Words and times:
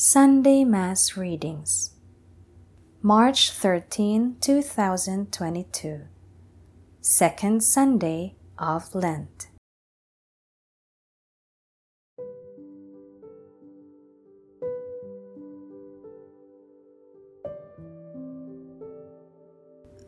Sunday 0.00 0.62
Mass 0.62 1.16
Readings 1.16 1.96
March 3.02 3.50
13, 3.50 4.36
2022 4.40 6.02
Second 7.00 7.64
Sunday 7.64 8.36
of 8.56 8.94
Lent 8.94 9.48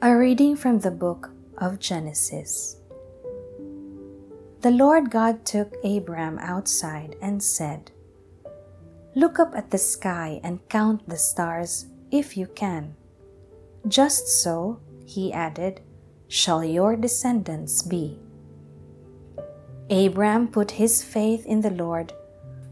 A 0.01 0.17
reading 0.17 0.55
from 0.55 0.79
the 0.79 0.93
book 0.93 1.33
of 1.59 1.81
Genesis. 1.81 2.77
The 4.61 4.71
Lord 4.71 5.11
God 5.11 5.45
took 5.45 5.75
Abram 5.83 6.39
outside 6.39 7.17
and 7.21 7.43
said, 7.43 7.91
Look 9.15 9.41
up 9.41 9.55
at 9.57 9.71
the 9.71 9.79
sky 9.79 10.41
and 10.45 10.67
count 10.69 11.09
the 11.09 11.17
stars 11.17 11.87
if 12.13 12.37
you 12.37 12.47
can. 12.47 12.95
Just 13.89 14.29
so, 14.29 14.81
he 15.05 15.33
added, 15.33 15.81
shall 16.29 16.63
your 16.63 16.95
descendants 16.95 17.83
be. 17.83 18.21
Abram 19.91 20.47
put 20.47 20.73
his 20.73 21.03
faith 21.03 21.45
in 21.45 21.61
the 21.61 21.71
Lord, 21.71 22.13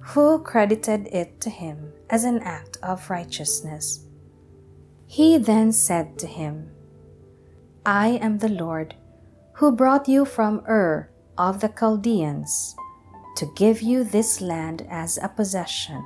who 0.01 0.39
credited 0.39 1.09
it 1.09 1.41
to 1.41 1.51
him 1.51 1.93
as 2.09 2.23
an 2.23 2.39
act 2.39 2.79
of 2.83 3.11
righteousness. 3.11 4.05
He 5.09 5.39
then 5.39 5.73
said 5.73 6.19
to 6.21 6.27
him, 6.29 6.71
I 7.85 8.11
am 8.23 8.39
the 8.39 8.49
Lord, 8.49 8.95
who 9.55 9.73
brought 9.73 10.07
you 10.07 10.25
from 10.25 10.63
Ur 10.69 11.11
of 11.37 11.61
the 11.61 11.69
Chaldeans 11.69 12.77
to 13.37 13.53
give 13.57 13.83
you 13.83 14.05
this 14.05 14.41
land 14.41 14.87
as 14.89 15.19
a 15.19 15.29
possession. 15.29 16.05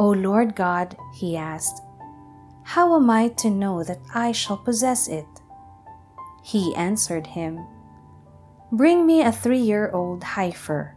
O 0.00 0.12
Lord 0.12 0.56
God, 0.56 0.96
he 1.12 1.36
asked, 1.36 1.82
How 2.62 2.96
am 2.96 3.10
I 3.10 3.28
to 3.36 3.50
know 3.50 3.84
that 3.84 4.00
I 4.14 4.32
shall 4.32 4.56
possess 4.56 5.08
it? 5.08 5.28
He 6.42 6.74
answered 6.74 7.26
him, 7.26 7.66
Bring 8.72 9.04
me 9.04 9.20
a 9.20 9.30
three 9.30 9.60
year 9.60 9.90
old 9.92 10.24
heifer, 10.24 10.96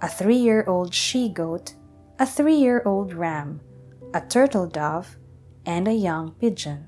a 0.00 0.08
three 0.08 0.36
year 0.36 0.62
old 0.68 0.94
she 0.94 1.28
goat, 1.28 1.74
a 2.20 2.26
three 2.26 2.54
year 2.54 2.80
old 2.86 3.12
ram, 3.12 3.60
a 4.14 4.20
turtle 4.20 4.68
dove, 4.68 5.16
and 5.66 5.88
a 5.88 5.92
young 5.92 6.30
pigeon. 6.38 6.86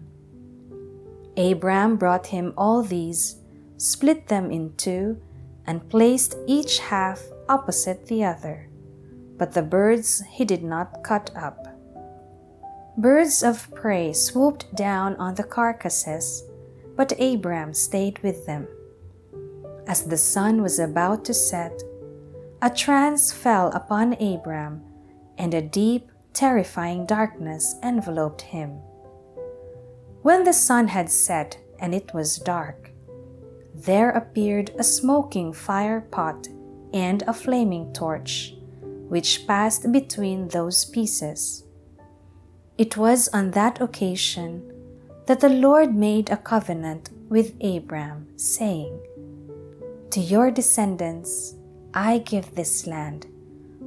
Abram 1.37 1.97
brought 1.97 2.29
him 2.29 2.55
all 2.57 2.85
these, 2.85 3.41
split 3.77 4.29
them 4.29 4.53
in 4.53 4.77
two, 4.77 5.21
and 5.67 5.91
placed 5.91 6.37
each 6.47 6.79
half 6.79 7.21
opposite 7.49 8.07
the 8.07 8.23
other 8.23 8.70
but 9.41 9.53
the 9.53 9.63
birds 9.63 10.23
he 10.29 10.45
did 10.45 10.63
not 10.63 11.03
cut 11.03 11.31
up. 11.35 11.67
Birds 12.99 13.43
of 13.43 13.75
prey 13.75 14.13
swooped 14.13 14.75
down 14.75 15.17
on 15.17 15.35
the 15.35 15.43
carcasses, 15.43 16.45
but 16.95 17.19
Abram 17.19 17.73
stayed 17.73 18.19
with 18.19 18.45
them. 18.45 18.69
As 19.87 20.05
the 20.05 20.19
sun 20.19 20.61
was 20.61 20.79
about 20.79 21.25
to 21.25 21.33
set, 21.33 21.73
a 22.61 22.69
trance 22.69 23.33
fell 23.33 23.69
upon 23.69 24.13
Abram, 24.23 24.83
and 25.39 25.55
a 25.55 25.63
deep, 25.63 26.11
terrifying 26.35 27.07
darkness 27.07 27.77
enveloped 27.83 28.43
him. 28.43 28.73
When 30.21 30.45
the 30.45 30.53
sun 30.53 30.89
had 30.89 31.09
set 31.09 31.57
and 31.79 31.95
it 31.95 32.13
was 32.13 32.37
dark, 32.37 32.91
there 33.75 34.11
appeared 34.11 34.73
a 34.79 34.85
smoking 34.85 35.55
fire 35.55 36.03
pot 36.03 36.47
and 36.93 37.23
a 37.23 37.33
flaming 37.33 37.91
torch 37.95 38.60
which 39.11 39.45
passed 39.45 39.91
between 39.91 40.47
those 40.49 40.85
pieces. 40.85 41.65
It 42.79 42.97
was 42.97 43.27
on 43.29 43.51
that 43.51 43.81
occasion 43.81 44.63
that 45.27 45.41
the 45.41 45.49
Lord 45.49 45.95
made 45.95 46.31
a 46.31 46.37
covenant 46.37 47.11
with 47.29 47.55
Abram, 47.61 48.29
saying, 48.39 48.95
To 50.13 50.21
your 50.21 50.53
descendants 50.53 51.57
I 51.93 52.19
give 52.19 52.55
this 52.55 52.87
land, 52.87 53.27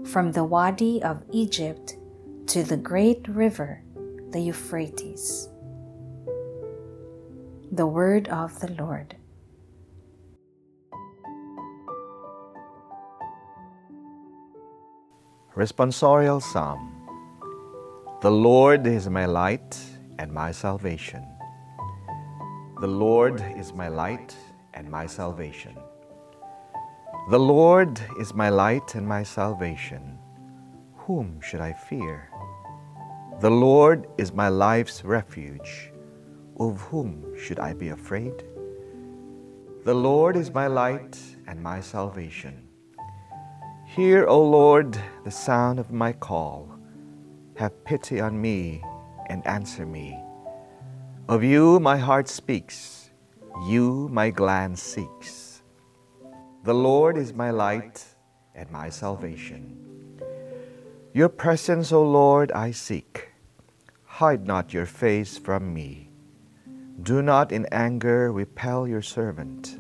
from 0.04 0.34
the 0.34 0.44
Wadi 0.44 1.02
of 1.02 1.24
Egypt 1.32 1.96
to 2.48 2.64
the 2.64 2.78
great 2.78 3.26
river, 3.30 3.82
the 4.32 4.42
Euphrates. 4.42 5.48
The 7.72 7.88
Word 7.88 8.28
of 8.28 8.60
the 8.60 8.72
Lord. 8.74 9.16
Responsorial 15.56 16.42
Psalm 16.42 16.90
The 18.24 18.32
Lord 18.32 18.88
is 18.88 19.08
my 19.08 19.28
light 19.28 19.78
and 20.18 20.34
my 20.34 20.52
salvation. 20.52 21.24
The 22.82 22.88
Lord 22.88 23.40
is 23.56 23.72
my 23.72 23.88
light 23.88 24.36
and 24.74 24.90
my 24.90 25.06
salvation. 25.06 25.78
The 27.30 27.38
Lord 27.38 28.02
is 28.20 28.34
my 28.34 28.50
light 28.50 28.96
and 28.96 29.08
my 29.08 29.22
salvation. 29.22 30.18
Whom 31.06 31.40
should 31.40 31.62
I 31.62 31.74
fear? 31.74 32.32
The 33.40 33.52
Lord 33.52 34.08
is 34.18 34.34
my 34.34 34.50
life's 34.50 35.04
refuge. 35.04 35.92
Of 36.60 36.82
whom 36.82 37.38
should 37.38 37.60
I 37.60 37.74
be 37.74 37.90
afraid? 37.90 38.42
The 39.86 39.94
Lord 39.94 40.36
is 40.36 40.52
my 40.52 40.66
light 40.66 41.20
and 41.46 41.62
my 41.62 41.80
salvation. 41.80 42.73
Hear, 43.96 44.26
O 44.26 44.42
Lord, 44.42 44.98
the 45.24 45.30
sound 45.30 45.78
of 45.78 45.92
my 45.92 46.14
call. 46.14 46.68
Have 47.58 47.86
pity 47.86 48.20
on 48.20 48.42
me 48.42 48.82
and 49.30 49.46
answer 49.46 49.86
me. 49.86 50.18
Of 51.30 51.44
you 51.44 51.80
my 51.80 51.98
heart 51.98 52.28
speaks, 52.28 53.12
you 53.68 54.10
my 54.12 54.32
glance 54.32 54.82
seeks. 54.82 55.62
The 56.64 56.74
Lord 56.74 57.18
is 57.20 57.36
my 57.36 57.52
light 57.52 58.04
and 58.56 58.68
my 58.72 58.90
salvation. 58.90 59.78
Your 61.14 61.30
presence, 61.30 61.92
O 61.92 62.02
Lord, 62.02 62.52
I 62.52 62.72
seek. 62.72 63.30
Hide 64.06 64.48
not 64.48 64.74
your 64.74 64.88
face 64.88 65.38
from 65.38 65.72
me. 65.72 66.10
Do 67.04 67.22
not 67.22 67.52
in 67.52 67.68
anger 67.72 68.32
repel 68.32 68.88
your 68.88 69.04
servant. 69.04 69.78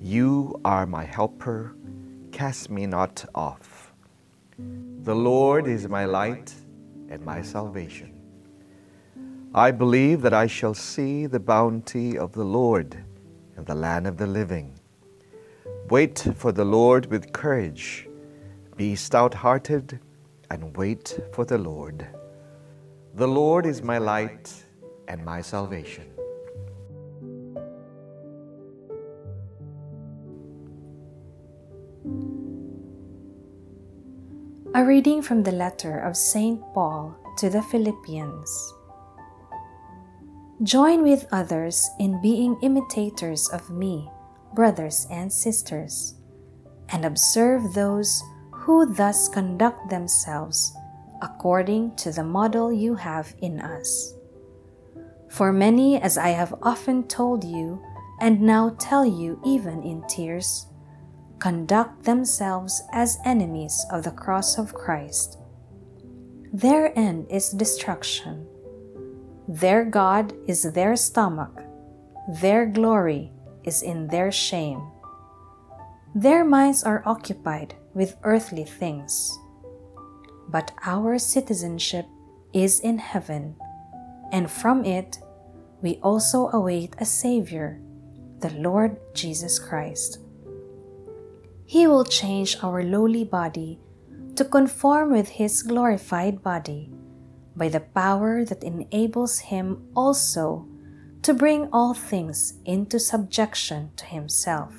You 0.00 0.58
are 0.64 0.86
my 0.86 1.04
helper 1.04 1.74
cast 2.38 2.70
me 2.70 2.86
not 2.86 3.24
off. 3.34 3.92
The 5.02 5.14
Lord 5.14 5.66
is 5.66 5.88
my 5.88 6.04
light 6.04 6.54
and 7.10 7.20
my 7.24 7.42
salvation. 7.42 8.12
I 9.52 9.72
believe 9.72 10.22
that 10.22 10.32
I 10.32 10.46
shall 10.46 10.72
see 10.72 11.26
the 11.26 11.40
bounty 11.40 12.16
of 12.16 12.30
the 12.30 12.44
Lord 12.44 12.96
in 13.56 13.64
the 13.64 13.74
land 13.74 14.06
of 14.06 14.18
the 14.18 14.28
living. 14.28 14.78
Wait 15.90 16.28
for 16.36 16.52
the 16.52 16.64
Lord 16.64 17.06
with 17.06 17.32
courage. 17.32 18.08
Be 18.76 18.94
stout 18.94 19.34
hearted 19.34 19.98
and 20.48 20.76
wait 20.76 21.18
for 21.32 21.44
the 21.44 21.58
Lord. 21.58 22.06
The 23.14 23.26
Lord 23.26 23.66
is 23.66 23.82
my 23.82 23.98
light 23.98 24.54
and 25.08 25.24
my 25.24 25.40
salvation. 25.40 26.17
A 34.78 34.84
reading 34.84 35.22
from 35.22 35.42
the 35.42 35.50
letter 35.50 35.98
of 35.98 36.16
St. 36.16 36.62
Paul 36.72 37.12
to 37.38 37.50
the 37.50 37.62
Philippians. 37.62 38.74
Join 40.62 41.02
with 41.02 41.26
others 41.32 41.90
in 41.98 42.22
being 42.22 42.56
imitators 42.62 43.48
of 43.48 43.70
me, 43.70 44.08
brothers 44.54 45.08
and 45.10 45.32
sisters, 45.32 46.14
and 46.90 47.04
observe 47.04 47.74
those 47.74 48.22
who 48.52 48.94
thus 48.94 49.26
conduct 49.28 49.90
themselves 49.90 50.72
according 51.22 51.96
to 51.96 52.12
the 52.12 52.22
model 52.22 52.72
you 52.72 52.94
have 52.94 53.34
in 53.42 53.58
us. 53.58 54.14
For 55.28 55.52
many, 55.52 56.00
as 56.00 56.16
I 56.16 56.28
have 56.28 56.54
often 56.62 57.08
told 57.08 57.42
you, 57.42 57.82
and 58.20 58.40
now 58.40 58.76
tell 58.78 59.04
you 59.04 59.42
even 59.44 59.82
in 59.82 60.06
tears, 60.06 60.66
conduct 61.38 62.04
themselves 62.04 62.82
as 62.92 63.18
enemies 63.24 63.84
of 63.90 64.04
the 64.04 64.10
cross 64.10 64.58
of 64.58 64.74
Christ. 64.74 65.38
Their 66.52 66.96
end 66.98 67.26
is 67.30 67.50
destruction. 67.50 68.46
Their 69.46 69.84
God 69.84 70.34
is 70.46 70.62
their 70.62 70.96
stomach. 70.96 71.62
Their 72.40 72.66
glory 72.66 73.32
is 73.64 73.82
in 73.82 74.08
their 74.08 74.32
shame. 74.32 74.82
Their 76.14 76.44
minds 76.44 76.82
are 76.84 77.02
occupied 77.06 77.74
with 77.94 78.16
earthly 78.22 78.64
things. 78.64 79.38
But 80.48 80.72
our 80.84 81.18
citizenship 81.18 82.06
is 82.52 82.80
in 82.80 82.98
heaven, 82.98 83.56
and 84.32 84.50
from 84.50 84.84
it 84.84 85.18
we 85.82 85.96
also 86.02 86.48
await 86.48 86.96
a 86.98 87.04
Savior, 87.04 87.80
the 88.40 88.50
Lord 88.50 88.96
Jesus 89.14 89.58
Christ. 89.58 90.18
He 91.68 91.86
will 91.86 92.04
change 92.04 92.56
our 92.62 92.82
lowly 92.82 93.24
body 93.24 93.78
to 94.36 94.44
conform 94.46 95.12
with 95.12 95.28
his 95.36 95.62
glorified 95.62 96.42
body 96.42 96.90
by 97.54 97.68
the 97.68 97.84
power 97.92 98.42
that 98.42 98.64
enables 98.64 99.52
him 99.52 99.84
also 99.94 100.66
to 101.20 101.34
bring 101.34 101.68
all 101.70 101.92
things 101.92 102.54
into 102.64 102.98
subjection 102.98 103.90
to 103.96 104.06
himself. 104.06 104.72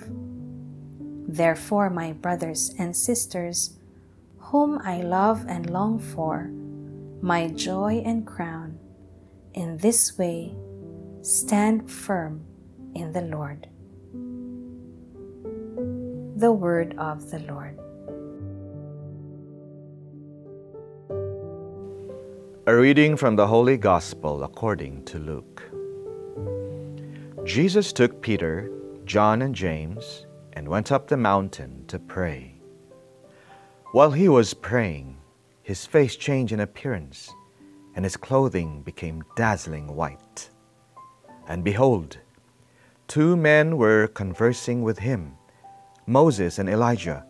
Therefore, 1.28 1.92
my 1.92 2.12
brothers 2.12 2.74
and 2.80 2.96
sisters, 2.98 3.78
whom 4.50 4.82
I 4.84 5.04
love 5.04 5.46
and 5.48 5.70
long 5.70 6.00
for, 6.00 6.50
my 7.22 7.50
joy 7.50 8.02
and 8.04 8.26
crown, 8.26 8.80
in 9.54 9.78
this 9.78 10.18
way 10.18 10.56
stand 11.22 11.92
firm 11.92 12.42
in 12.96 13.12
the 13.14 13.22
Lord. 13.22 13.68
The 16.40 16.54
Word 16.54 16.96
of 16.98 17.30
the 17.32 17.40
Lord. 17.40 17.78
A 22.66 22.74
reading 22.74 23.18
from 23.18 23.36
the 23.36 23.46
Holy 23.46 23.76
Gospel 23.76 24.46
according 24.46 25.04
to 25.04 25.20
Luke. 25.20 25.62
Jesus 27.44 27.92
took 27.92 28.22
Peter, 28.22 28.72
John, 29.04 29.42
and 29.42 29.54
James 29.54 30.28
and 30.54 30.70
went 30.70 30.94
up 30.94 31.10
the 31.10 31.18
mountain 31.18 31.84
to 31.88 32.00
pray. 32.00 32.56
While 33.92 34.12
he 34.12 34.30
was 34.30 34.54
praying, 34.54 35.18
his 35.62 35.86
face 35.86 36.16
changed 36.16 36.54
in 36.54 36.62
appearance, 36.62 37.30
and 37.98 38.06
his 38.06 38.16
clothing 38.16 38.82
became 38.84 39.26
dazzling 39.36 39.94
white. 39.94 40.50
And 41.50 41.66
behold, 41.66 42.18
two 43.10 43.36
men 43.36 43.76
were 43.76 44.08
conversing 44.08 44.84
with 44.84 45.00
him, 45.00 45.36
Moses 46.10 46.58
and 46.58 46.68
Elijah, 46.68 47.24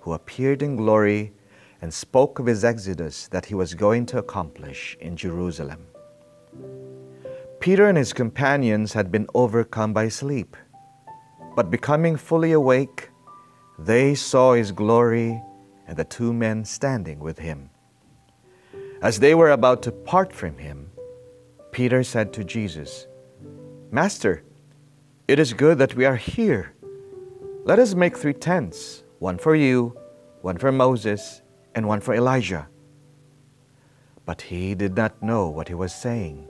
who 0.00 0.12
appeared 0.12 0.60
in 0.60 0.74
glory 0.74 1.32
and 1.80 1.94
spoke 1.94 2.40
of 2.40 2.46
his 2.46 2.64
exodus 2.64 3.28
that 3.28 3.46
he 3.46 3.54
was 3.54 3.74
going 3.74 4.04
to 4.06 4.18
accomplish 4.18 4.96
in 5.00 5.16
Jerusalem. 5.16 5.86
Peter 7.60 7.86
and 7.86 7.96
his 7.96 8.12
companions 8.12 8.92
had 8.92 9.12
been 9.12 9.28
overcome 9.36 9.92
by 9.92 10.08
sleep, 10.08 10.56
but 11.54 11.70
becoming 11.70 12.16
fully 12.16 12.50
awake, 12.50 13.08
they 13.78 14.16
saw 14.16 14.54
his 14.54 14.72
glory 14.72 15.40
and 15.86 15.96
the 15.96 16.04
two 16.04 16.32
men 16.32 16.64
standing 16.64 17.20
with 17.20 17.38
him. 17.38 17.70
As 19.00 19.20
they 19.20 19.36
were 19.36 19.52
about 19.52 19.80
to 19.84 19.92
part 19.92 20.32
from 20.32 20.58
him, 20.58 20.90
Peter 21.70 22.02
said 22.02 22.32
to 22.32 22.42
Jesus, 22.42 23.06
Master, 23.92 24.42
it 25.28 25.38
is 25.38 25.52
good 25.52 25.78
that 25.78 25.94
we 25.94 26.04
are 26.04 26.16
here. 26.16 26.73
Let 27.66 27.78
us 27.78 27.94
make 27.94 28.18
three 28.18 28.34
tents 28.34 29.04
one 29.20 29.38
for 29.38 29.54
you, 29.54 29.96
one 30.42 30.58
for 30.58 30.70
Moses, 30.70 31.40
and 31.74 31.88
one 31.88 32.02
for 32.02 32.14
Elijah. 32.14 32.68
But 34.26 34.42
he 34.42 34.74
did 34.74 34.94
not 34.94 35.22
know 35.22 35.48
what 35.48 35.68
he 35.68 35.74
was 35.74 35.94
saying. 35.94 36.46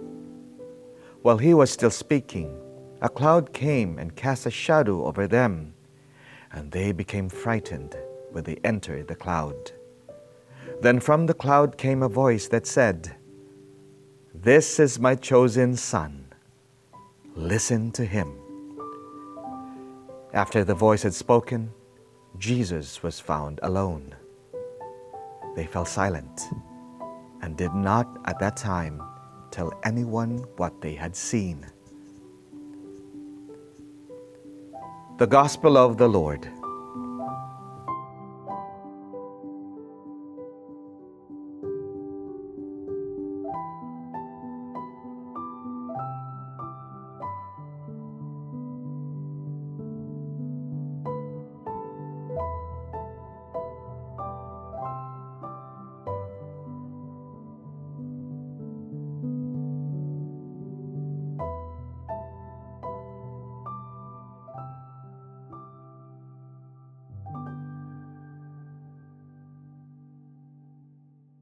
While 1.22 1.38
he 1.38 1.55
was 1.55 1.70
still 1.70 1.93
speaking, 1.93 2.58
a 3.00 3.08
cloud 3.08 3.52
came 3.52 3.96
and 4.00 4.16
cast 4.16 4.44
a 4.46 4.50
shadow 4.50 5.05
over 5.05 5.28
them, 5.28 5.75
and 6.50 6.72
they 6.72 6.90
became 6.90 7.28
frightened 7.28 7.96
when 8.32 8.43
they 8.43 8.58
entered 8.64 9.06
the 9.06 9.14
cloud. 9.14 9.70
Then 10.82 10.99
from 10.99 11.26
the 11.26 11.34
cloud 11.34 11.78
came 11.78 12.02
a 12.02 12.08
voice 12.08 12.49
that 12.49 12.66
said, 12.66 13.14
This 14.34 14.81
is 14.81 14.99
my 14.99 15.14
chosen 15.14 15.76
Son. 15.76 16.26
Listen 17.37 17.93
to 17.93 18.05
him. 18.05 18.44
After 20.34 20.64
the 20.64 20.75
voice 20.75 21.04
had 21.04 21.14
spoken, 21.14 21.70
Jesus 22.38 23.04
was 23.04 23.20
found 23.20 23.60
alone. 23.62 24.16
They 25.54 25.64
fell 25.64 25.84
silent 25.84 26.40
and 27.40 27.56
did 27.56 27.72
not 27.72 28.19
at 28.25 28.40
that 28.40 28.56
time 28.56 29.00
tell 29.52 29.72
anyone 29.84 30.38
what 30.56 30.81
they 30.81 30.96
had 30.96 31.14
seen. 31.14 31.64
The 35.19 35.28
Gospel 35.28 35.76
of 35.76 35.98
the 35.98 36.08
Lord. 36.08 36.48